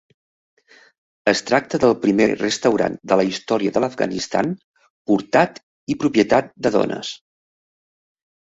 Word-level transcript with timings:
Es 1.31 1.41
tracta 1.49 1.79
del 1.83 1.93
primer 2.05 2.27
restaurant 2.31 2.95
de 3.11 3.17
la 3.21 3.25
història 3.33 3.75
de 3.75 3.83
l'Afganistan 3.85 4.51
portat 5.13 5.63
i 5.93 5.99
propietat 6.05 6.51
de 6.69 6.73
dones. 6.79 7.13